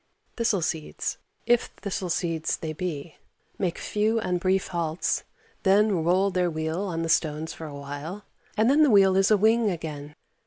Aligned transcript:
Thistle 0.35 0.63
seeds 0.63 1.19
if 1.45 1.67
thistle 1.79 2.09
seeds 2.09 2.57
they 2.57 2.73
be 2.73 3.17
make 3.59 3.77
few 3.77 4.19
and 4.19 4.39
brief 4.39 4.69
halts, 4.69 5.25
then 5.61 6.03
roll 6.03 6.31
their 6.31 6.49
wheel 6.49 6.81
on 6.81 7.03
the 7.03 7.07
stones 7.07 7.53
for 7.53 7.67
a 7.67 7.75
while, 7.77 8.25
and 8.57 8.67
then 8.67 8.81
the 8.81 8.89
wheel 8.89 9.15
is 9.15 9.29
a 9.29 9.37
wing 9.37 9.69
again. 9.69 10.15